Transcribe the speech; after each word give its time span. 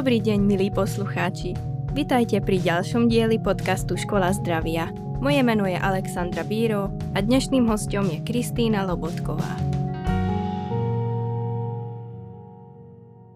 Dobrý 0.00 0.16
deň, 0.16 0.40
milí 0.48 0.72
poslucháči. 0.72 1.52
Vitajte 1.92 2.40
pri 2.40 2.56
ďalšom 2.56 3.12
dieli 3.12 3.36
podcastu 3.36 4.00
Škola 4.00 4.32
zdravia. 4.32 4.88
Moje 5.20 5.44
meno 5.44 5.68
je 5.68 5.76
Alexandra 5.76 6.40
Bíro 6.40 6.88
a 7.12 7.20
dnešným 7.20 7.68
hostom 7.68 8.08
je 8.08 8.24
Kristýna 8.24 8.88
Lobotková. 8.88 9.60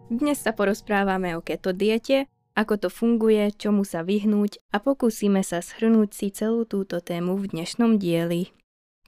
Dnes 0.09 0.41
sa 0.41 0.57
porozprávame 0.57 1.37
o 1.37 1.45
keto 1.45 1.77
diete, 1.77 2.33
ako 2.57 2.81
to 2.81 2.89
funguje, 2.89 3.53
čomu 3.61 3.85
sa 3.85 4.01
vyhnúť 4.01 4.65
a 4.73 4.81
pokúsime 4.81 5.45
sa 5.45 5.61
shrnúť 5.61 6.17
si 6.17 6.33
celú 6.33 6.65
túto 6.65 7.05
tému 7.05 7.45
v 7.45 7.53
dnešnom 7.53 8.01
dieli. 8.01 8.57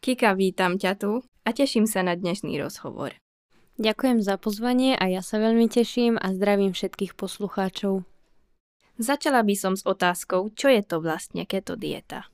Kika, 0.04 0.36
vítam 0.36 0.76
ťa 0.76 0.92
tu 1.00 1.24
a 1.40 1.56
teším 1.56 1.88
sa 1.88 2.04
na 2.04 2.20
dnešný 2.20 2.52
rozhovor. 2.60 3.16
Ďakujem 3.76 4.24
za 4.24 4.40
pozvanie 4.40 4.96
a 4.96 5.04
ja 5.12 5.20
sa 5.20 5.36
veľmi 5.36 5.68
teším 5.68 6.16
a 6.16 6.32
zdravím 6.32 6.72
všetkých 6.72 7.12
poslucháčov. 7.12 8.08
Začala 8.96 9.44
by 9.44 9.52
som 9.52 9.76
s 9.76 9.84
otázkou, 9.84 10.48
čo 10.56 10.72
je 10.72 10.80
to 10.80 11.04
vlastne 11.04 11.44
keto 11.44 11.76
dieta. 11.76 12.24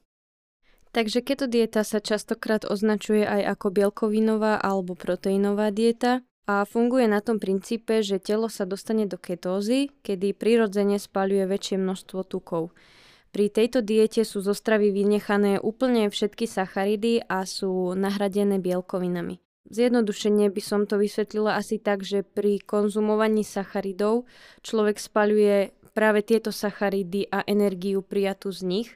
Takže 0.95 1.19
keto 1.19 1.51
dieta 1.51 1.83
sa 1.83 1.99
častokrát 1.99 2.63
označuje 2.63 3.27
aj 3.27 3.59
ako 3.59 3.67
bielkovinová 3.75 4.63
alebo 4.63 4.95
proteínová 4.95 5.75
dieta 5.75 6.23
a 6.47 6.63
funguje 6.63 7.11
na 7.11 7.19
tom 7.19 7.43
princípe, 7.43 8.07
že 8.07 8.23
telo 8.23 8.47
sa 8.47 8.63
dostane 8.63 9.11
do 9.11 9.19
ketózy, 9.19 9.91
kedy 10.07 10.39
prirodzene 10.39 11.03
spaľuje 11.03 11.51
väčšie 11.51 11.77
množstvo 11.83 12.23
tukov. 12.23 12.71
Pri 13.35 13.51
tejto 13.51 13.83
diete 13.83 14.23
sú 14.23 14.47
zo 14.47 14.55
stravy 14.55 14.95
vynechané 14.95 15.59
úplne 15.59 16.07
všetky 16.07 16.47
sacharidy 16.47 17.27
a 17.27 17.43
sú 17.51 17.99
nahradené 17.99 18.63
bielkovinami. 18.63 19.43
Zjednodušene 19.73 20.53
by 20.53 20.61
som 20.61 20.85
to 20.85 21.01
vysvetlila 21.01 21.57
asi 21.57 21.81
tak, 21.81 22.05
že 22.05 22.21
pri 22.21 22.61
konzumovaní 22.61 23.41
sacharidov 23.41 24.29
človek 24.61 25.01
spaľuje 25.01 25.73
práve 25.97 26.21
tieto 26.21 26.53
sacharidy 26.53 27.33
a 27.33 27.41
energiu 27.49 28.05
prijatú 28.05 28.53
z 28.53 28.61
nich 28.69 28.89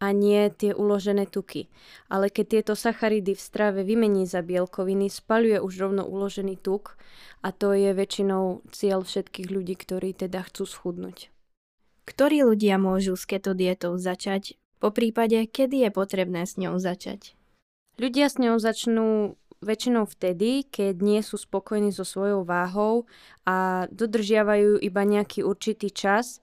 a 0.00 0.16
nie 0.16 0.48
tie 0.48 0.72
uložené 0.72 1.28
tuky. 1.28 1.68
Ale 2.08 2.32
keď 2.32 2.46
tieto 2.48 2.72
sacharidy 2.72 3.36
v 3.36 3.44
strave 3.44 3.84
vymení 3.84 4.24
za 4.24 4.40
bielkoviny, 4.40 5.12
spaľuje 5.12 5.60
už 5.60 5.72
rovno 5.76 6.08
uložený 6.08 6.56
tuk 6.64 6.96
a 7.44 7.52
to 7.52 7.76
je 7.76 7.92
väčšinou 7.92 8.64
cieľ 8.72 9.04
všetkých 9.04 9.52
ľudí, 9.52 9.76
ktorí 9.76 10.16
teda 10.16 10.48
chcú 10.48 10.64
schudnúť. 10.64 11.28
Ktorí 12.08 12.40
ľudia 12.40 12.80
môžu 12.80 13.20
s 13.20 13.28
keto 13.28 13.52
dietou 13.52 14.00
začať? 14.00 14.56
Po 14.80 14.96
prípade, 14.96 15.44
kedy 15.44 15.86
je 15.86 15.90
potrebné 15.92 16.48
s 16.48 16.56
ňou 16.56 16.80
začať? 16.80 17.36
Ľudia 18.00 18.32
s 18.32 18.40
ňou 18.40 18.56
začnú 18.56 19.36
väčšinou 19.62 20.04
vtedy, 20.10 20.66
keď 20.66 20.98
nie 21.00 21.22
sú 21.22 21.38
spokojní 21.38 21.94
so 21.94 22.02
svojou 22.02 22.42
váhou 22.42 23.06
a 23.46 23.86
dodržiavajú 23.88 24.82
iba 24.82 25.02
nejaký 25.06 25.46
určitý 25.46 25.94
čas, 25.94 26.42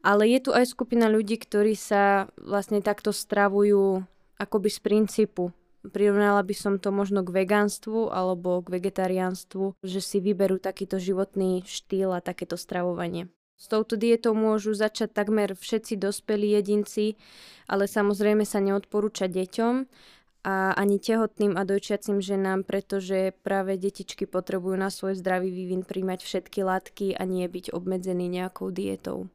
ale 0.00 0.30
je 0.32 0.48
tu 0.48 0.50
aj 0.56 0.70
skupina 0.70 1.10
ľudí, 1.12 1.36
ktorí 1.36 1.76
sa 1.76 2.32
vlastne 2.40 2.80
takto 2.80 3.12
stravujú 3.12 4.06
akoby 4.40 4.68
z 4.72 4.80
princípu. 4.80 5.52
Prirovnala 5.80 6.44
by 6.44 6.54
som 6.56 6.74
to 6.76 6.92
možno 6.92 7.24
k 7.24 7.44
vegánstvu 7.44 8.12
alebo 8.12 8.60
k 8.60 8.80
vegetariánstvu, 8.80 9.80
že 9.80 10.00
si 10.00 10.20
vyberú 10.20 10.60
takýto 10.60 11.00
životný 11.00 11.64
štýl 11.64 12.12
a 12.12 12.24
takéto 12.24 12.56
stravovanie. 12.60 13.32
S 13.60 13.68
touto 13.68 14.00
dietou 14.00 14.32
môžu 14.32 14.72
začať 14.72 15.12
takmer 15.12 15.52
všetci 15.52 16.00
dospelí 16.00 16.56
jedinci, 16.56 17.20
ale 17.68 17.84
samozrejme 17.84 18.48
sa 18.48 18.56
neodporúča 18.56 19.28
deťom 19.28 19.74
a 20.40 20.72
ani 20.72 20.96
tehotným 20.96 21.56
a 21.60 21.68
dojčiacim 21.68 22.24
ženám, 22.24 22.64
pretože 22.64 23.36
práve 23.44 23.76
detičky 23.76 24.24
potrebujú 24.24 24.76
na 24.76 24.88
svoj 24.88 25.20
zdravý 25.20 25.52
vývin 25.52 25.84
príjmať 25.84 26.20
všetky 26.24 26.64
látky 26.64 27.06
a 27.12 27.28
nie 27.28 27.44
byť 27.44 27.76
obmedzený 27.76 28.28
nejakou 28.28 28.72
dietou. 28.72 29.28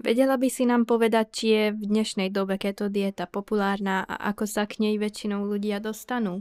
Vedela 0.00 0.40
by 0.40 0.48
si 0.48 0.64
nám 0.64 0.88
povedať, 0.88 1.26
či 1.28 1.46
je 1.52 1.64
v 1.76 1.82
dnešnej 1.84 2.32
dobe 2.32 2.56
keto 2.56 2.88
dieta 2.88 3.28
populárna 3.28 4.00
a 4.08 4.32
ako 4.32 4.48
sa 4.48 4.64
k 4.64 4.80
nej 4.80 4.96
väčšinou 4.96 5.44
ľudia 5.44 5.76
dostanú? 5.76 6.40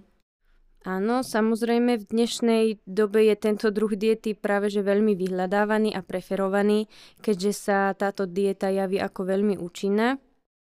Áno, 0.88 1.28
samozrejme 1.28 2.00
v 2.00 2.06
dnešnej 2.08 2.64
dobe 2.88 3.28
je 3.28 3.36
tento 3.36 3.68
druh 3.68 3.92
diety 3.92 4.32
práve 4.32 4.72
že 4.72 4.80
veľmi 4.80 5.12
vyhľadávaný 5.12 5.92
a 5.92 6.00
preferovaný, 6.00 6.88
keďže 7.20 7.52
sa 7.52 7.92
táto 8.00 8.24
dieta 8.24 8.72
javí 8.72 8.96
ako 8.96 9.28
veľmi 9.28 9.60
účinná. 9.60 10.16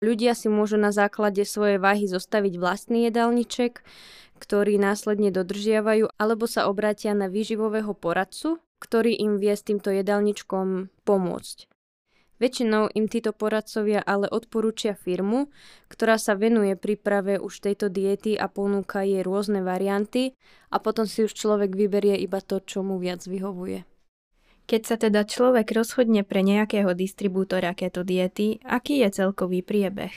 Ľudia 0.01 0.33
si 0.33 0.49
môžu 0.49 0.81
na 0.81 0.89
základe 0.89 1.45
svojej 1.45 1.77
váhy 1.77 2.09
zostaviť 2.09 2.57
vlastný 2.57 3.05
jedálniček, 3.05 3.85
ktorý 4.41 4.81
následne 4.81 5.29
dodržiavajú, 5.29 6.09
alebo 6.17 6.49
sa 6.49 6.65
obrátia 6.65 7.13
na 7.13 7.29
výživového 7.29 7.93
poradcu, 7.93 8.57
ktorý 8.81 9.13
im 9.13 9.37
vie 9.37 9.53
s 9.53 9.61
týmto 9.61 9.93
jedálničkom 9.93 10.89
pomôcť. 11.05 11.69
Väčšinou 12.41 12.89
im 12.97 13.05
títo 13.05 13.37
poradcovia 13.37 14.01
ale 14.01 14.25
odporúčia 14.25 14.97
firmu, 14.97 15.53
ktorá 15.93 16.17
sa 16.17 16.33
venuje 16.33 16.73
príprave 16.73 17.37
už 17.37 17.61
tejto 17.61 17.93
diety 17.93 18.33
a 18.33 18.49
ponúka 18.49 19.05
jej 19.05 19.21
rôzne 19.21 19.61
varianty 19.61 20.33
a 20.73 20.81
potom 20.81 21.05
si 21.05 21.29
už 21.29 21.37
človek 21.37 21.77
vyberie 21.77 22.17
iba 22.17 22.41
to, 22.41 22.57
čo 22.57 22.81
mu 22.81 22.97
viac 22.97 23.21
vyhovuje. 23.29 23.85
Keď 24.69 24.81
sa 24.85 24.95
teda 24.95 25.27
človek 25.27 25.71
rozhodne 25.73 26.25
pre 26.25 26.45
nejakého 26.45 26.93
distribútora 26.95 27.75
keto 27.75 28.05
diety, 28.07 28.61
aký 28.63 29.03
je 29.03 29.09
celkový 29.23 29.61
priebeh? 29.65 30.13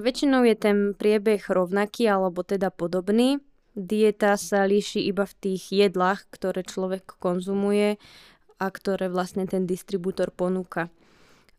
Väčšinou 0.00 0.48
je 0.48 0.56
ten 0.56 0.76
priebeh 0.96 1.44
rovnaký 1.44 2.08
alebo 2.08 2.40
teda 2.40 2.72
podobný. 2.72 3.38
Dieta 3.76 4.36
sa 4.40 4.64
líši 4.64 5.04
iba 5.08 5.24
v 5.24 5.34
tých 5.36 5.72
jedlách, 5.72 6.28
ktoré 6.32 6.64
človek 6.64 7.16
konzumuje 7.20 8.00
a 8.56 8.66
ktoré 8.68 9.08
vlastne 9.12 9.44
ten 9.44 9.68
distribútor 9.68 10.32
ponúka. 10.32 10.88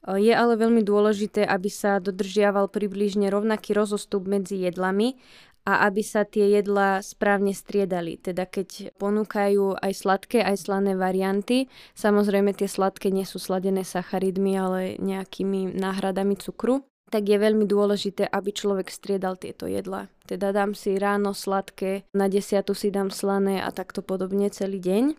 Je 0.03 0.35
ale 0.35 0.59
veľmi 0.59 0.83
dôležité, 0.83 1.47
aby 1.47 1.71
sa 1.71 2.03
dodržiaval 2.03 2.67
približne 2.67 3.31
rovnaký 3.31 3.71
rozostup 3.71 4.27
medzi 4.27 4.59
jedlami 4.59 5.15
a 5.63 5.87
aby 5.87 6.03
sa 6.03 6.27
tie 6.27 6.59
jedlá 6.59 6.99
správne 6.99 7.55
striedali. 7.55 8.19
Teda 8.19 8.43
keď 8.43 8.95
ponúkajú 8.99 9.79
aj 9.79 9.91
sladké, 9.95 10.43
aj 10.43 10.67
slané 10.67 10.93
varianty, 10.99 11.71
samozrejme 11.95 12.51
tie 12.51 12.67
sladké 12.67 13.11
nie 13.15 13.23
sú 13.23 13.39
sladené 13.39 13.87
sacharidmi, 13.87 14.53
ale 14.59 14.81
nejakými 14.99 15.71
náhradami 15.71 16.35
cukru, 16.35 16.83
tak 17.07 17.29
je 17.29 17.37
veľmi 17.37 17.69
dôležité, 17.69 18.25
aby 18.25 18.49
človek 18.49 18.89
striedal 18.89 19.37
tieto 19.37 19.69
jedlá. 19.69 20.09
Teda 20.25 20.49
dám 20.49 20.73
si 20.73 20.97
ráno 20.97 21.37
sladké, 21.37 22.09
na 22.11 22.25
desiatu 22.25 22.73
si 22.73 22.89
dám 22.89 23.13
slané 23.13 23.61
a 23.61 23.69
takto 23.69 24.01
podobne 24.01 24.49
celý 24.49 24.81
deň. 24.81 25.13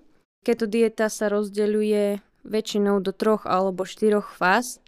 Keto 0.44 0.69
dieta 0.69 1.09
sa 1.09 1.32
rozdeľuje 1.32 2.21
väčšinou 2.44 3.00
do 3.00 3.16
troch 3.16 3.49
alebo 3.49 3.88
štyroch 3.88 4.37
fáz 4.37 4.82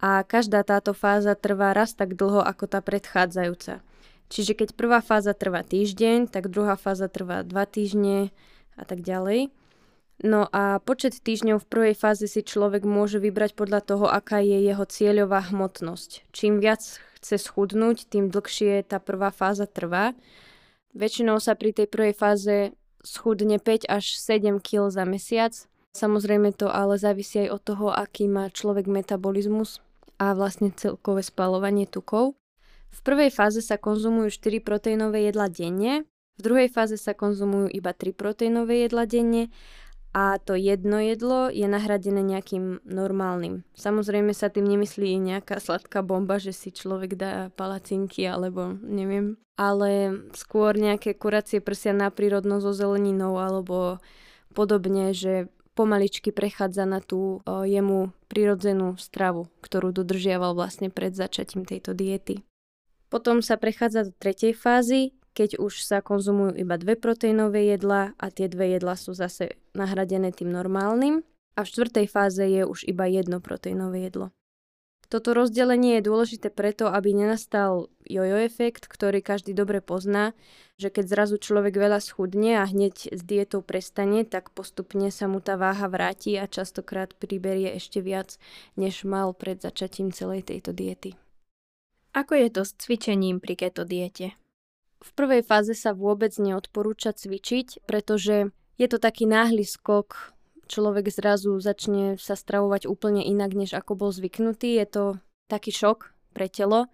a 0.00 0.24
každá 0.24 0.64
táto 0.64 0.96
fáza 0.96 1.36
trvá 1.36 1.76
raz 1.76 1.92
tak 1.92 2.16
dlho 2.16 2.40
ako 2.40 2.64
tá 2.64 2.80
predchádzajúca. 2.80 3.84
Čiže 4.32 4.56
keď 4.56 4.68
prvá 4.72 5.04
fáza 5.04 5.36
trvá 5.36 5.60
týždeň, 5.60 6.32
tak 6.32 6.48
druhá 6.48 6.80
fáza 6.80 7.12
trvá 7.12 7.44
dva 7.44 7.68
týždne 7.68 8.32
a 8.80 8.88
tak 8.88 9.04
ďalej. 9.04 9.52
No 10.24 10.48
a 10.48 10.80
počet 10.80 11.20
týždňov 11.20 11.60
v 11.60 11.68
prvej 11.68 11.94
fáze 11.98 12.24
si 12.24 12.40
človek 12.40 12.88
môže 12.88 13.20
vybrať 13.20 13.52
podľa 13.52 13.84
toho, 13.84 14.06
aká 14.08 14.40
je 14.40 14.56
jeho 14.64 14.88
cieľová 14.88 15.52
hmotnosť. 15.52 16.32
Čím 16.32 16.64
viac 16.64 16.80
chce 17.20 17.36
schudnúť, 17.44 18.08
tým 18.08 18.32
dlhšie 18.32 18.88
tá 18.88 19.04
prvá 19.04 19.28
fáza 19.28 19.68
trvá. 19.68 20.16
Väčšinou 20.96 21.36
sa 21.36 21.52
pri 21.52 21.76
tej 21.76 21.92
prvej 21.92 22.16
fáze 22.16 22.72
schudne 23.04 23.60
5 23.60 23.84
až 23.92 24.16
7 24.16 24.64
kg 24.64 24.88
za 24.88 25.04
mesiac. 25.04 25.52
Samozrejme 25.92 26.56
to 26.56 26.72
ale 26.72 26.96
závisí 26.96 27.44
aj 27.44 27.48
od 27.52 27.62
toho, 27.68 27.86
aký 27.92 28.32
má 28.32 28.48
človek 28.48 28.88
metabolizmus 28.88 29.84
a 30.16 30.32
vlastne 30.32 30.72
celkové 30.72 31.20
spalovanie 31.20 31.84
tukov. 31.84 32.32
V 32.92 33.00
prvej 33.00 33.32
fáze 33.32 33.64
sa 33.64 33.80
konzumujú 33.80 34.28
4 34.28 34.60
proteínové 34.60 35.26
jedla 35.26 35.48
denne, 35.48 36.04
v 36.36 36.40
druhej 36.40 36.68
fáze 36.72 36.96
sa 36.96 37.12
konzumujú 37.12 37.68
iba 37.72 37.92
3 37.92 38.12
proteínové 38.12 38.84
jedla 38.84 39.04
denne 39.08 39.48
a 40.12 40.36
to 40.36 40.52
jedno 40.52 41.00
jedlo 41.00 41.48
je 41.48 41.64
nahradené 41.64 42.20
nejakým 42.20 42.84
normálnym. 42.84 43.64
Samozrejme 43.72 44.36
sa 44.36 44.52
tým 44.52 44.68
nemyslí 44.68 45.16
nejaká 45.16 45.56
sladká 45.56 46.04
bomba, 46.04 46.36
že 46.36 46.52
si 46.52 46.68
človek 46.68 47.16
dá 47.16 47.48
palacinky 47.56 48.28
alebo 48.28 48.76
neviem, 48.84 49.40
ale 49.56 50.20
skôr 50.36 50.76
nejaké 50.76 51.16
kuracie 51.16 51.64
prsia 51.64 51.96
na 51.96 52.12
prírodno 52.12 52.60
so 52.60 52.76
zeleninou 52.76 53.40
alebo 53.40 54.04
podobne, 54.52 55.16
že 55.16 55.48
pomaličky 55.72 56.28
prechádza 56.28 56.84
na 56.84 57.00
tú 57.00 57.40
o, 57.40 57.64
jemu 57.64 58.12
prirodzenú 58.28 59.00
stravu, 59.00 59.48
ktorú 59.64 59.96
dodržiaval 59.96 60.52
vlastne 60.52 60.92
pred 60.92 61.16
začatím 61.16 61.64
tejto 61.64 61.96
diety. 61.96 62.44
Potom 63.12 63.44
sa 63.44 63.60
prechádza 63.60 64.08
do 64.08 64.12
tretej 64.16 64.56
fázy, 64.56 65.12
keď 65.36 65.60
už 65.60 65.84
sa 65.84 66.00
konzumujú 66.00 66.56
iba 66.56 66.80
dve 66.80 66.96
proteínové 66.96 67.68
jedlá 67.68 68.16
a 68.16 68.32
tie 68.32 68.48
dve 68.48 68.80
jedlá 68.80 68.96
sú 68.96 69.12
zase 69.12 69.60
nahradené 69.76 70.32
tým 70.32 70.48
normálnym. 70.48 71.20
A 71.52 71.68
v 71.68 71.68
štvrtej 71.68 72.08
fáze 72.08 72.40
je 72.40 72.64
už 72.64 72.88
iba 72.88 73.04
jedno 73.04 73.44
proteínové 73.44 74.08
jedlo. 74.08 74.32
Toto 75.12 75.36
rozdelenie 75.36 76.00
je 76.00 76.08
dôležité 76.08 76.48
preto, 76.48 76.88
aby 76.88 77.12
nenastal 77.12 77.92
jojo 78.08 78.40
efekt, 78.40 78.88
ktorý 78.88 79.20
každý 79.20 79.52
dobre 79.52 79.84
pozná, 79.84 80.32
že 80.80 80.88
keď 80.88 81.04
zrazu 81.12 81.36
človek 81.36 81.76
veľa 81.76 82.00
schudne 82.00 82.56
a 82.56 82.64
hneď 82.64 83.12
s 83.12 83.20
dietou 83.20 83.60
prestane, 83.60 84.24
tak 84.24 84.56
postupne 84.56 85.12
sa 85.12 85.28
mu 85.28 85.44
tá 85.44 85.60
váha 85.60 85.84
vráti 85.92 86.40
a 86.40 86.48
častokrát 86.48 87.12
priberie 87.12 87.76
ešte 87.76 88.00
viac, 88.00 88.40
než 88.80 89.04
mal 89.04 89.36
pred 89.36 89.60
začatím 89.60 90.16
celej 90.16 90.48
tejto 90.48 90.72
diety. 90.72 91.12
Ako 92.12 92.36
je 92.36 92.48
to 92.52 92.62
s 92.68 92.76
cvičením 92.76 93.40
pri 93.40 93.56
keto 93.56 93.88
diete? 93.88 94.36
V 95.02 95.10
prvej 95.16 95.42
fáze 95.42 95.72
sa 95.72 95.96
vôbec 95.96 96.36
neodporúča 96.36 97.16
cvičiť, 97.16 97.88
pretože 97.88 98.52
je 98.76 98.86
to 98.86 99.00
taký 99.00 99.24
náhly 99.26 99.64
skok 99.64 100.32
človek 100.72 101.12
zrazu 101.12 101.60
začne 101.60 102.16
sa 102.16 102.32
stravovať 102.32 102.88
úplne 102.88 103.20
inak, 103.20 103.52
než 103.52 103.76
ako 103.76 103.92
bol 103.92 104.10
zvyknutý. 104.14 104.80
Je 104.80 104.86
to 104.88 105.04
taký 105.52 105.68
šok 105.68 106.16
pre 106.32 106.48
telo, 106.48 106.88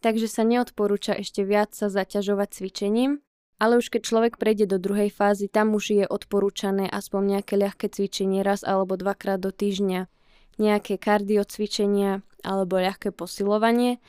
takže 0.00 0.24
sa 0.24 0.40
neodporúča 0.48 1.12
ešte 1.20 1.44
viac 1.44 1.76
sa 1.76 1.92
zaťažovať 1.92 2.48
cvičením. 2.56 3.20
Ale 3.60 3.76
už 3.76 3.92
keď 3.92 4.02
človek 4.08 4.34
prejde 4.40 4.64
do 4.72 4.80
druhej 4.80 5.12
fázy, 5.12 5.44
tam 5.44 5.76
už 5.76 5.84
je 5.92 6.04
odporúčané 6.08 6.88
aspoň 6.88 7.36
nejaké 7.36 7.60
ľahké 7.60 7.92
cvičenie 7.92 8.40
raz 8.40 8.64
alebo 8.64 8.96
dvakrát 8.96 9.36
do 9.36 9.52
týždňa, 9.52 10.08
nejaké 10.56 10.96
kardio 10.96 11.44
cvičenia 11.44 12.24
alebo 12.40 12.80
ľahké 12.80 13.12
posilovanie 13.12 14.00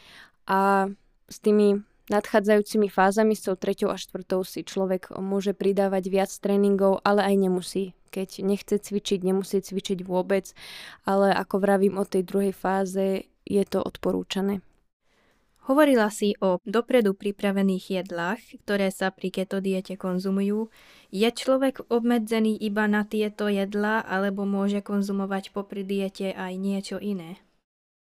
a 0.47 0.89
s 1.31 1.37
tými 1.39 1.81
nadchádzajúcimi 2.11 2.91
fázami, 2.91 3.33
s 3.39 3.47
tou 3.47 3.55
treťou 3.55 3.89
a 3.93 3.97
štvrtou 3.97 4.43
si 4.43 4.67
človek 4.67 5.15
môže 5.15 5.55
pridávať 5.55 6.03
viac 6.11 6.31
tréningov, 6.31 6.99
ale 7.07 7.23
aj 7.23 7.35
nemusí. 7.39 7.83
Keď 8.11 8.43
nechce 8.43 8.75
cvičiť, 8.75 9.23
nemusí 9.23 9.63
cvičiť 9.63 10.03
vôbec, 10.03 10.51
ale 11.07 11.31
ako 11.31 11.63
vravím 11.63 11.95
o 11.95 12.03
tej 12.03 12.27
druhej 12.27 12.51
fáze, 12.51 13.31
je 13.47 13.63
to 13.63 13.79
odporúčané. 13.79 14.59
Hovorila 15.69 16.09
si 16.09 16.35
o 16.41 16.57
dopredu 16.65 17.13
pripravených 17.13 18.03
jedlách, 18.03 18.41
ktoré 18.65 18.89
sa 18.91 19.13
pri 19.13 19.29
keto 19.29 19.61
diete 19.61 19.93
konzumujú. 19.95 20.73
Je 21.13 21.29
človek 21.29 21.85
obmedzený 21.87 22.57
iba 22.57 22.89
na 22.89 23.05
tieto 23.05 23.45
jedlá, 23.47 24.01
alebo 24.01 24.43
môže 24.43 24.81
konzumovať 24.81 25.53
popri 25.53 25.85
diete 25.85 26.33
aj 26.33 26.53
niečo 26.57 26.97
iné? 26.97 27.39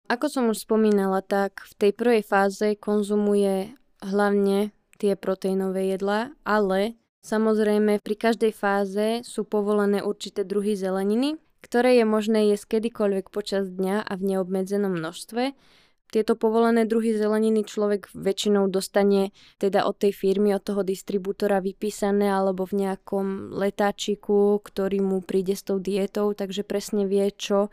Ako 0.09 0.25
som 0.25 0.49
už 0.49 0.65
spomínala, 0.65 1.21
tak 1.21 1.61
v 1.69 1.73
tej 1.77 1.91
prvej 1.93 2.21
fáze 2.25 2.73
konzumuje 2.75 3.77
hlavne 4.01 4.73
tie 4.97 5.13
proteínové 5.13 5.93
jedlá, 5.95 6.33
ale 6.43 6.99
Samozrejme, 7.19 7.99
pri 7.99 8.15
každej 8.15 8.55
fáze 8.55 9.07
sú 9.27 9.43
povolené 9.43 9.99
určité 9.99 10.47
druhy 10.47 10.79
zeleniny, 10.79 11.35
ktoré 11.59 11.99
je 11.99 12.05
možné 12.07 12.55
jesť 12.55 12.79
kedykoľvek 12.79 13.27
počas 13.27 13.67
dňa 13.67 14.07
a 14.07 14.13
v 14.15 14.21
neobmedzenom 14.33 14.95
množstve. 14.95 15.51
Tieto 16.09 16.33
povolené 16.33 16.89
druhy 16.89 17.13
zeleniny 17.13 17.69
človek 17.69 18.09
väčšinou 18.17 18.65
dostane 18.65 19.29
teda 19.61 19.85
od 19.85 20.01
tej 20.01 20.09
firmy, 20.09 20.57
od 20.57 20.65
toho 20.65 20.81
distribútora 20.81 21.61
vypísané 21.61 22.33
alebo 22.33 22.65
v 22.65 22.87
nejakom 22.87 23.53
letáčiku, 23.53 24.57
ktorý 24.65 25.05
mu 25.05 25.21
príde 25.21 25.53
s 25.53 25.61
tou 25.61 25.77
dietou, 25.77 26.33
takže 26.33 26.65
presne 26.65 27.05
vie, 27.05 27.29
čo 27.29 27.69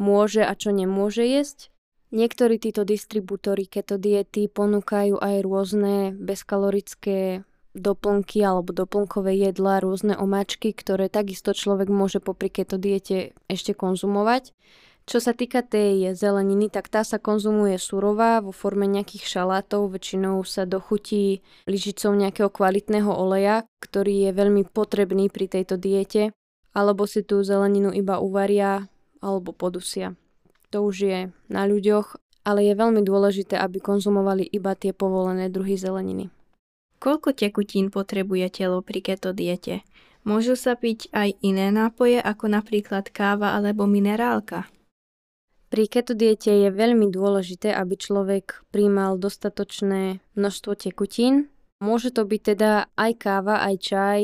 môže 0.00 0.40
a 0.40 0.56
čo 0.56 0.72
nemôže 0.72 1.22
jesť. 1.22 1.68
Niektorí 2.10 2.58
títo 2.58 2.82
distribútory 2.82 3.70
keto 3.70 3.94
diety 3.94 4.50
ponúkajú 4.50 5.22
aj 5.22 5.36
rôzne 5.46 6.16
bezkalorické 6.18 7.46
doplnky 7.70 8.42
alebo 8.42 8.74
doplnkové 8.74 9.38
jedlá, 9.38 9.78
rôzne 9.78 10.18
omáčky, 10.18 10.74
ktoré 10.74 11.06
takisto 11.06 11.54
človek 11.54 11.86
môže 11.86 12.18
popri 12.18 12.50
keto 12.50 12.82
diete 12.82 13.30
ešte 13.46 13.78
konzumovať. 13.78 14.50
Čo 15.06 15.18
sa 15.18 15.34
týka 15.34 15.62
tej 15.62 16.14
zeleniny, 16.14 16.70
tak 16.70 16.86
tá 16.86 17.02
sa 17.02 17.18
konzumuje 17.18 17.78
surová 17.78 18.38
vo 18.42 18.54
forme 18.54 18.86
nejakých 18.86 19.26
šalátov, 19.26 19.90
väčšinou 19.90 20.42
sa 20.46 20.66
dochutí 20.66 21.42
lyžicou 21.66 22.14
nejakého 22.14 22.50
kvalitného 22.50 23.10
oleja, 23.10 23.66
ktorý 23.82 24.28
je 24.28 24.30
veľmi 24.34 24.62
potrebný 24.70 25.26
pri 25.30 25.46
tejto 25.50 25.78
diete, 25.78 26.30
alebo 26.74 27.06
si 27.10 27.26
tú 27.26 27.42
zeleninu 27.42 27.90
iba 27.90 28.22
uvaria 28.22 28.86
alebo 29.20 29.52
podusia. 29.52 30.16
To 30.74 30.88
už 30.88 30.96
je 31.00 31.18
na 31.48 31.62
ľuďoch, 31.64 32.16
ale 32.44 32.66
je 32.66 32.74
veľmi 32.74 33.04
dôležité, 33.04 33.60
aby 33.60 33.78
konzumovali 33.78 34.48
iba 34.48 34.72
tie 34.74 34.96
povolené 34.96 35.52
druhy 35.52 35.76
zeleniny. 35.76 36.32
Koľko 37.00 37.32
tekutín 37.32 37.88
potrebuje 37.88 38.60
telo 38.60 38.84
pri 38.84 39.00
keto 39.00 39.32
diete? 39.32 39.84
Môžu 40.20 40.52
sa 40.52 40.76
piť 40.76 41.08
aj 41.16 41.40
iné 41.40 41.72
nápoje, 41.72 42.20
ako 42.20 42.52
napríklad 42.52 43.08
káva 43.08 43.56
alebo 43.56 43.88
minerálka? 43.88 44.68
Pri 45.70 45.86
keto 45.86 46.12
diete 46.12 46.50
je 46.50 46.68
veľmi 46.68 47.08
dôležité, 47.08 47.72
aby 47.72 47.96
človek 47.96 48.66
príjmal 48.68 49.16
dostatočné 49.16 50.20
množstvo 50.36 50.76
tekutín. 50.76 51.48
Môže 51.80 52.12
to 52.12 52.28
byť 52.28 52.40
teda 52.52 52.90
aj 52.98 53.12
káva, 53.16 53.64
aj 53.64 53.76
čaj, 53.80 54.20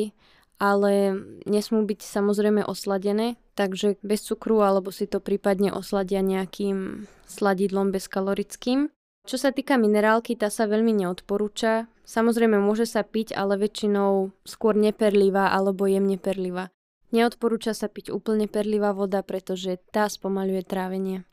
ale 0.56 1.16
nesmú 1.44 1.84
byť 1.84 2.00
samozrejme 2.00 2.64
osladené, 2.64 3.36
takže 3.56 4.00
bez 4.00 4.24
cukru 4.24 4.64
alebo 4.64 4.88
si 4.88 5.04
to 5.04 5.20
prípadne 5.20 5.72
osladia 5.72 6.24
nejakým 6.24 7.08
sladidlom 7.28 7.92
bezkalorickým. 7.92 8.88
Čo 9.26 9.36
sa 9.42 9.50
týka 9.50 9.74
minerálky, 9.74 10.38
tá 10.38 10.48
sa 10.48 10.70
veľmi 10.70 11.02
neodporúča. 11.02 11.90
Samozrejme 12.06 12.62
môže 12.62 12.86
sa 12.86 13.02
piť, 13.02 13.34
ale 13.34 13.58
väčšinou 13.58 14.30
skôr 14.46 14.78
neperlivá 14.78 15.50
alebo 15.50 15.90
jemne 15.90 16.14
perlivá. 16.14 16.70
Neodporúča 17.10 17.74
sa 17.74 17.90
piť 17.90 18.14
úplne 18.14 18.46
perlivá 18.46 18.94
voda, 18.94 19.26
pretože 19.26 19.82
tá 19.90 20.06
spomaľuje 20.06 20.62
trávenie. 20.62 21.26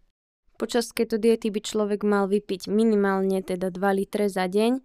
Počas 0.58 0.90
keto 0.94 1.22
diety 1.22 1.50
by 1.50 1.62
človek 1.62 2.02
mal 2.02 2.30
vypiť 2.30 2.70
minimálne 2.70 3.42
teda 3.42 3.74
2 3.74 4.00
litre 4.00 4.26
za 4.26 4.50
deň. 4.50 4.82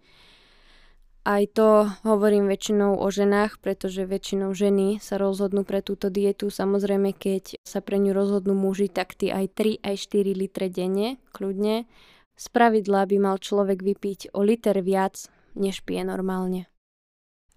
Aj 1.29 1.45
to 1.45 1.85
hovorím 2.01 2.49
väčšinou 2.49 2.97
o 2.97 3.05
ženách, 3.13 3.61
pretože 3.61 4.01
väčšinou 4.01 4.49
ženy 4.49 4.97
sa 4.97 5.21
rozhodnú 5.21 5.61
pre 5.61 5.85
túto 5.85 6.09
dietu. 6.09 6.49
Samozrejme, 6.49 7.13
keď 7.13 7.61
sa 7.61 7.85
pre 7.85 8.01
ňu 8.01 8.17
rozhodnú 8.17 8.57
muži, 8.57 8.89
tak 8.89 9.13
ty 9.13 9.29
aj 9.29 9.53
3, 9.53 9.77
aj 9.85 9.95
4 10.09 10.33
litre 10.33 10.73
denne, 10.73 11.21
kľudne. 11.29 11.85
Z 12.33 12.45
pravidla 12.49 13.05
by 13.05 13.17
mal 13.21 13.37
človek 13.37 13.77
vypiť 13.77 14.33
o 14.33 14.41
liter 14.41 14.81
viac, 14.81 15.29
než 15.53 15.85
pije 15.85 16.01
normálne. 16.01 16.65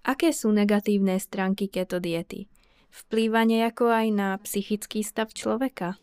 Aké 0.05 0.37
sú 0.37 0.53
negatívne 0.53 1.17
stránky 1.17 1.73
keto 1.73 1.97
diety? 1.97 2.53
Vplýva 2.93 3.49
nejako 3.49 3.89
aj 3.89 4.07
na 4.13 4.29
psychický 4.45 5.01
stav 5.01 5.33
človeka? 5.33 5.97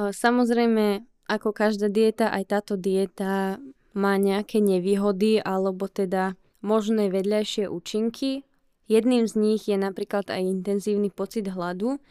Samozrejme, 0.00 1.04
ako 1.28 1.52
každá 1.52 1.92
dieta, 1.92 2.32
aj 2.32 2.56
táto 2.56 2.80
dieta 2.80 3.60
má 3.92 4.16
nejaké 4.16 4.64
nevýhody 4.64 5.44
alebo 5.44 5.92
teda 5.92 6.40
možné 6.66 7.14
vedľajšie 7.14 7.70
účinky. 7.70 8.42
Jedným 8.90 9.30
z 9.30 9.34
nich 9.38 9.62
je 9.70 9.78
napríklad 9.78 10.26
aj 10.26 10.42
intenzívny 10.42 11.14
pocit 11.14 11.46
hladu 11.46 12.02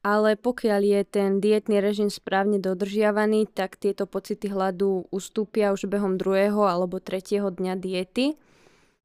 ale 0.00 0.32
pokiaľ 0.40 0.80
je 0.80 1.00
ten 1.04 1.30
dietný 1.44 1.84
režim 1.84 2.08
správne 2.08 2.56
dodržiavaný, 2.56 3.52
tak 3.52 3.76
tieto 3.76 4.08
pocity 4.08 4.48
hladu 4.48 5.04
ustúpia 5.12 5.76
už 5.76 5.92
behom 5.92 6.16
druhého 6.16 6.64
alebo 6.64 7.04
tretieho 7.04 7.52
dňa 7.52 7.74
diety. 7.76 8.40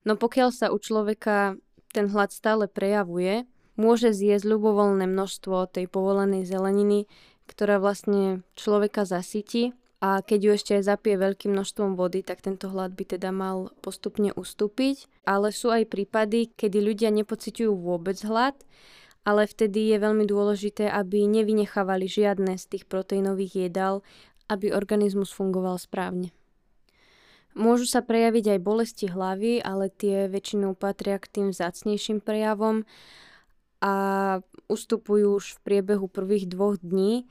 No 0.08 0.16
pokiaľ 0.16 0.50
sa 0.56 0.72
u 0.72 0.80
človeka 0.80 1.60
ten 1.92 2.08
hlad 2.08 2.32
stále 2.32 2.72
prejavuje, 2.72 3.44
môže 3.76 4.16
zjesť 4.16 4.56
ľubovoľné 4.56 5.04
množstvo 5.12 5.68
tej 5.68 5.92
povolenej 5.92 6.48
zeleniny, 6.48 7.12
ktorá 7.44 7.84
vlastne 7.84 8.48
človeka 8.56 9.04
zasytí 9.04 9.76
a 10.04 10.20
keď 10.22 10.40
ju 10.40 10.52
ešte 10.54 10.72
aj 10.76 10.84
zapije 10.92 11.16
veľkým 11.16 11.56
množstvom 11.56 11.96
vody, 11.96 12.22
tak 12.22 12.44
tento 12.44 12.68
hlad 12.68 12.94
by 12.94 13.16
teda 13.16 13.32
mal 13.32 13.72
postupne 13.80 14.36
ustúpiť. 14.36 15.08
Ale 15.24 15.56
sú 15.56 15.72
aj 15.72 15.88
prípady, 15.88 16.52
kedy 16.54 16.84
ľudia 16.84 17.10
nepociťujú 17.16 17.72
vôbec 17.74 18.20
hlad, 18.22 18.54
ale 19.26 19.50
vtedy 19.50 19.90
je 19.90 19.98
veľmi 19.98 20.28
dôležité, 20.28 20.92
aby 20.92 21.26
nevynechávali 21.26 22.06
žiadne 22.06 22.60
z 22.60 22.66
tých 22.78 22.86
proteínových 22.86 23.72
jedál, 23.72 24.06
aby 24.46 24.70
organizmus 24.70 25.34
fungoval 25.34 25.82
správne. 25.82 26.30
Môžu 27.56 27.88
sa 27.88 28.04
prejaviť 28.04 28.60
aj 28.60 28.60
bolesti 28.62 29.06
hlavy, 29.08 29.64
ale 29.64 29.88
tie 29.88 30.28
väčšinou 30.28 30.76
patria 30.76 31.16
k 31.18 31.32
tým 31.32 31.48
vzácnejším 31.56 32.20
prejavom 32.20 32.84
a 33.80 33.94
ustupujú 34.68 35.40
už 35.40 35.56
v 35.56 35.60
priebehu 35.64 36.12
prvých 36.12 36.52
dvoch 36.52 36.76
dní. 36.84 37.26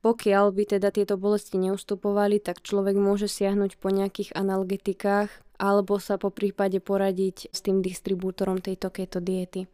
Pokiaľ 0.00 0.56
by 0.56 0.64
teda 0.76 0.88
tieto 0.88 1.20
bolesti 1.20 1.60
neustupovali, 1.60 2.40
tak 2.40 2.64
človek 2.64 2.96
môže 2.96 3.28
siahnuť 3.28 3.76
po 3.76 3.92
nejakých 3.92 4.32
analgetikách 4.32 5.28
alebo 5.60 6.00
sa 6.00 6.16
po 6.16 6.32
prípade 6.32 6.80
poradiť 6.80 7.52
s 7.52 7.60
tým 7.60 7.84
distribútorom 7.84 8.64
tejto 8.64 8.88
keto 8.88 9.20
diety. 9.20 9.68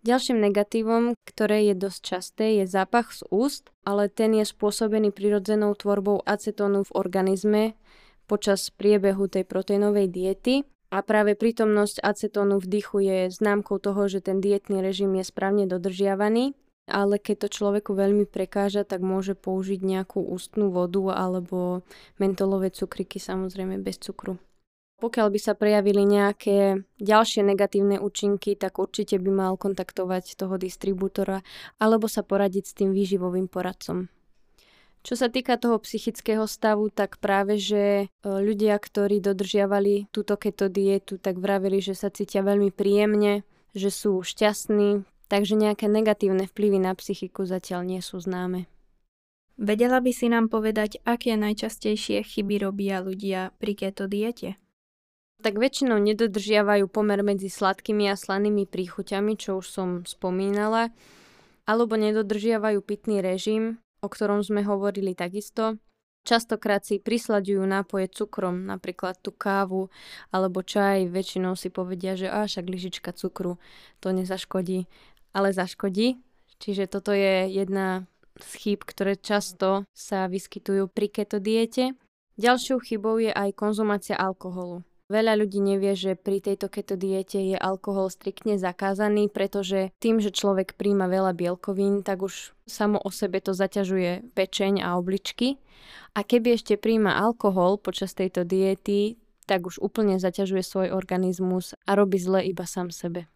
Ďalším 0.00 0.40
negatívom, 0.40 1.12
ktoré 1.28 1.68
je 1.68 1.74
dosť 1.76 2.00
časté, 2.00 2.46
je 2.56 2.64
zápach 2.64 3.12
z 3.12 3.20
úst, 3.28 3.68
ale 3.84 4.08
ten 4.08 4.32
je 4.32 4.48
spôsobený 4.48 5.12
prirodzenou 5.12 5.76
tvorbou 5.76 6.24
acetónu 6.24 6.88
v 6.88 6.94
organizme 6.96 7.62
počas 8.24 8.72
priebehu 8.72 9.28
tej 9.28 9.44
proteínovej 9.44 10.08
diety 10.08 10.54
a 10.88 11.04
práve 11.04 11.36
prítomnosť 11.36 12.00
acetónu 12.00 12.58
v 12.62 12.66
dychu 12.80 12.98
je 13.04 13.18
známkou 13.28 13.76
toho, 13.76 14.08
že 14.08 14.24
ten 14.24 14.40
dietný 14.40 14.80
režim 14.80 15.12
je 15.14 15.24
správne 15.26 15.68
dodržiavaný. 15.68 16.56
Ale 16.86 17.18
keď 17.18 17.46
to 17.46 17.48
človeku 17.50 17.92
veľmi 17.92 18.24
prekáža, 18.30 18.86
tak 18.86 19.02
môže 19.02 19.34
použiť 19.34 19.82
nejakú 19.82 20.22
ústnú 20.22 20.70
vodu 20.70 21.18
alebo 21.18 21.82
mentolové 22.22 22.70
cukriky, 22.70 23.18
samozrejme 23.18 23.82
bez 23.82 23.98
cukru. 23.98 24.38
Pokiaľ 24.96 25.28
by 25.28 25.40
sa 25.42 25.52
prejavili 25.52 26.08
nejaké 26.08 26.80
ďalšie 26.96 27.44
negatívne 27.44 28.00
účinky, 28.00 28.56
tak 28.56 28.80
určite 28.80 29.20
by 29.20 29.28
mal 29.28 29.52
kontaktovať 29.60 30.40
toho 30.40 30.56
distribútora 30.56 31.44
alebo 31.76 32.08
sa 32.08 32.24
poradiť 32.24 32.64
s 32.64 32.72
tým 32.72 32.96
výživovým 32.96 33.44
poradcom. 33.44 34.08
Čo 35.06 35.14
sa 35.14 35.28
týka 35.30 35.54
toho 35.54 35.78
psychického 35.78 36.48
stavu, 36.50 36.90
tak 36.90 37.22
práve, 37.22 37.62
že 37.62 37.84
e, 37.84 38.04
ľudia, 38.26 38.74
ktorí 38.74 39.22
dodržiavali 39.22 40.10
túto 40.10 40.34
keto 40.34 40.66
dietu, 40.66 41.14
tak 41.22 41.38
vravili, 41.38 41.78
že 41.78 41.94
sa 41.94 42.10
cítia 42.10 42.42
veľmi 42.42 42.74
príjemne, 42.74 43.46
že 43.70 43.94
sú 43.94 44.18
šťastní, 44.26 45.06
takže 45.26 45.58
nejaké 45.58 45.90
negatívne 45.90 46.46
vplyvy 46.46 46.78
na 46.82 46.92
psychiku 46.94 47.46
zatiaľ 47.46 47.86
nie 47.86 48.00
sú 48.02 48.18
známe. 48.18 48.70
Vedela 49.56 50.04
by 50.04 50.12
si 50.12 50.28
nám 50.28 50.52
povedať, 50.52 51.00
aké 51.08 51.32
najčastejšie 51.34 52.20
chyby 52.22 52.60
robia 52.60 53.00
ľudia 53.00 53.56
pri 53.56 53.72
keto 53.72 54.04
diete? 54.04 54.60
tak 55.42 55.60
väčšinou 55.60 56.00
nedodržiavajú 56.00 56.88
pomer 56.88 57.20
medzi 57.20 57.52
sladkými 57.52 58.08
a 58.08 58.16
slanými 58.16 58.64
príchuťami, 58.64 59.36
čo 59.36 59.60
už 59.60 59.66
som 59.68 59.88
spomínala, 60.08 60.92
alebo 61.68 61.98
nedodržiavajú 61.98 62.80
pitný 62.80 63.20
režim, 63.20 63.82
o 64.00 64.08
ktorom 64.08 64.40
sme 64.40 64.64
hovorili 64.64 65.12
takisto. 65.12 65.76
Častokrát 66.26 66.82
si 66.82 66.98
prislaďujú 66.98 67.62
nápoje 67.62 68.10
cukrom, 68.10 68.66
napríklad 68.66 69.14
tú 69.22 69.30
kávu 69.30 69.94
alebo 70.34 70.58
čaj. 70.58 71.06
Väčšinou 71.06 71.54
si 71.54 71.70
povedia, 71.70 72.18
že 72.18 72.26
až 72.26 72.58
však 72.58 72.66
lyžička 72.66 73.10
cukru 73.14 73.62
to 74.02 74.10
nezaškodí, 74.10 74.90
ale 75.36 75.52
zaškodí. 75.52 76.16
Čiže 76.56 76.88
toto 76.88 77.12
je 77.12 77.52
jedna 77.52 78.08
z 78.40 78.50
chýb, 78.56 78.80
ktoré 78.88 79.20
často 79.20 79.84
sa 79.92 80.24
vyskytujú 80.24 80.88
pri 80.88 81.12
keto 81.12 81.36
diete. 81.36 81.92
Ďalšou 82.40 82.80
chybou 82.80 83.20
je 83.20 83.32
aj 83.32 83.52
konzumácia 83.52 84.16
alkoholu. 84.16 84.84
Veľa 85.06 85.38
ľudí 85.38 85.62
nevie, 85.62 85.94
že 85.94 86.18
pri 86.18 86.42
tejto 86.42 86.66
keto 86.66 86.98
diete 86.98 87.38
je 87.38 87.54
alkohol 87.54 88.10
striktne 88.10 88.58
zakázaný, 88.58 89.30
pretože 89.30 89.94
tým, 90.02 90.18
že 90.18 90.34
človek 90.34 90.74
príjma 90.74 91.06
veľa 91.06 91.30
bielkovín, 91.30 92.02
tak 92.02 92.26
už 92.26 92.58
samo 92.66 92.98
o 92.98 93.14
sebe 93.14 93.38
to 93.38 93.54
zaťažuje 93.54 94.34
pečeň 94.34 94.82
a 94.82 94.98
obličky. 94.98 95.62
A 96.18 96.26
keby 96.26 96.58
ešte 96.58 96.74
príjma 96.74 97.14
alkohol 97.22 97.78
počas 97.78 98.18
tejto 98.18 98.42
diety, 98.42 99.14
tak 99.46 99.62
už 99.70 99.78
úplne 99.78 100.18
zaťažuje 100.18 100.62
svoj 100.66 100.88
organizmus 100.90 101.78
a 101.86 101.94
robí 101.94 102.18
zle 102.18 102.42
iba 102.42 102.66
sám 102.66 102.90
sebe. 102.90 103.30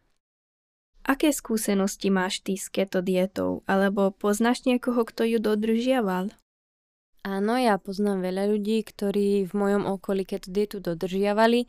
Aké 1.10 1.34
skúsenosti 1.34 2.06
máš 2.06 2.38
ty 2.38 2.54
s 2.54 2.70
keto 2.70 3.02
dietou? 3.02 3.66
Alebo 3.66 4.14
poznáš 4.14 4.62
niekoho, 4.62 5.02
kto 5.02 5.26
ju 5.26 5.42
dodržiaval? 5.42 6.30
Áno, 7.26 7.58
ja 7.58 7.82
poznám 7.82 8.22
veľa 8.22 8.46
ľudí, 8.54 8.86
ktorí 8.86 9.50
v 9.50 9.52
mojom 9.58 9.90
okolí 9.90 10.22
keto 10.22 10.54
dietu 10.54 10.78
dodržiavali. 10.78 11.66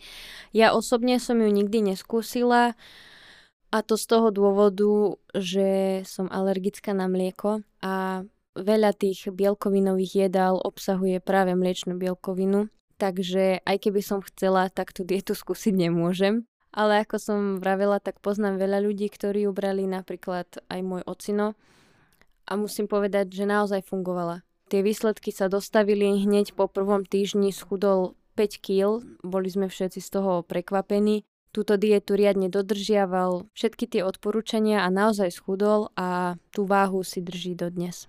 Ja 0.54 0.78
osobne 0.78 1.18
som 1.18 1.42
ju 1.42 1.50
nikdy 1.50 1.90
neskúsila 1.90 2.78
a 3.74 3.78
to 3.82 3.98
z 3.98 4.06
toho 4.06 4.30
dôvodu, 4.30 5.18
že 5.34 6.02
som 6.06 6.30
alergická 6.30 6.94
na 6.94 7.10
mlieko 7.10 7.66
a 7.82 8.22
veľa 8.54 8.94
tých 8.94 9.26
bielkovinových 9.34 10.30
jedál 10.30 10.62
obsahuje 10.62 11.18
práve 11.18 11.58
mliečnú 11.58 11.98
bielkovinu, 11.98 12.70
takže 13.02 13.66
aj 13.66 13.90
keby 13.90 14.06
som 14.06 14.22
chcela, 14.22 14.70
tak 14.70 14.94
tú 14.94 15.02
dietu 15.02 15.34
skúsiť 15.34 15.74
nemôžem. 15.90 16.46
Ale 16.72 17.04
ako 17.04 17.16
som 17.20 17.40
vravela, 17.60 18.00
tak 18.00 18.24
poznám 18.24 18.56
veľa 18.56 18.80
ľudí, 18.84 19.12
ktorí 19.12 19.44
ju 19.44 19.52
brali 19.52 19.84
napríklad 19.88 20.48
aj 20.72 20.80
môj 20.80 21.04
ocino 21.04 21.60
a 22.48 22.56
musím 22.56 22.88
povedať, 22.88 23.28
že 23.32 23.44
naozaj 23.44 23.84
fungovala 23.84 24.48
Tie 24.72 24.80
výsledky 24.80 25.36
sa 25.36 25.52
dostavili 25.52 26.24
hneď 26.24 26.56
po 26.56 26.72
prvom 26.72 27.04
týždni, 27.04 27.52
schudol 27.52 28.16
5 28.40 28.64
kg, 28.64 29.04
boli 29.20 29.52
sme 29.52 29.68
všetci 29.68 30.00
z 30.00 30.10
toho 30.16 30.48
prekvapení. 30.48 31.28
Túto 31.52 31.76
dietu 31.76 32.16
riadne 32.16 32.48
dodržiaval, 32.48 33.52
všetky 33.52 33.92
tie 33.92 34.02
odporúčania 34.08 34.88
a 34.88 34.88
naozaj 34.88 35.36
schudol 35.36 35.92
a 36.00 36.40
tú 36.56 36.64
váhu 36.64 37.04
si 37.04 37.20
drží 37.20 37.60
dodnes. 37.60 38.08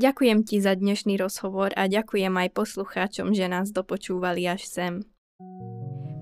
Ďakujem 0.00 0.48
ti 0.48 0.64
za 0.64 0.72
dnešný 0.72 1.20
rozhovor 1.20 1.76
a 1.76 1.84
ďakujem 1.92 2.32
aj 2.32 2.56
poslucháčom, 2.56 3.36
že 3.36 3.44
nás 3.44 3.68
dopočúvali 3.68 4.48
až 4.48 4.64
sem. 4.64 5.04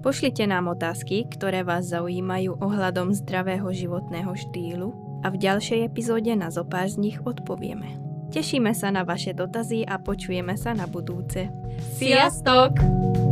Pošlite 0.08 0.48
nám 0.48 0.72
otázky, 0.72 1.28
ktoré 1.28 1.60
vás 1.68 1.92
zaujímajú 1.92 2.64
ohľadom 2.64 3.12
zdravého 3.12 3.68
životného 3.68 4.32
štýlu 4.32 5.20
a 5.20 5.28
v 5.28 5.36
ďalšej 5.36 5.84
epizóde 5.84 6.32
na 6.32 6.48
zopár 6.48 6.88
z 6.88 6.96
nich 6.96 7.20
odpovieme. 7.20 8.00
Tešíme 8.32 8.72
sa 8.72 8.88
na 8.88 9.04
vaše 9.04 9.36
dotazy 9.36 9.84
a 9.84 10.00
počujeme 10.00 10.56
sa 10.56 10.72
na 10.72 10.88
budúce. 10.88 11.52
Sziasztok! 12.00 13.27